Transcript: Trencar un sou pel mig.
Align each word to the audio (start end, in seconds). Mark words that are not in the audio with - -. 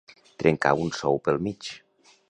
Trencar 0.43 0.71
un 0.85 0.89
sou 1.01 1.21
pel 1.29 1.41
mig. 1.49 1.73